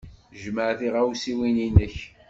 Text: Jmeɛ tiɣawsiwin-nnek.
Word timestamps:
Jmeɛ 0.41 0.71
tiɣawsiwin-nnek. 0.79 1.95